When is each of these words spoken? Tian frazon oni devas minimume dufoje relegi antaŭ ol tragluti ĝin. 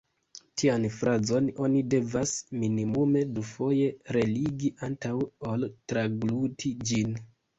Tian 0.59 0.85
frazon 0.93 1.49
oni 1.65 1.81
devas 1.93 2.31
minimume 2.61 3.21
dufoje 3.35 3.91
relegi 4.17 4.71
antaŭ 4.89 5.13
ol 5.51 5.69
tragluti 5.93 6.73
ĝin. 6.93 7.15